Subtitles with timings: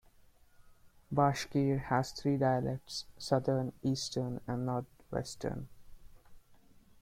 [1.13, 5.67] Bashkir has three dialects: Southern, Eastern and Northwestern.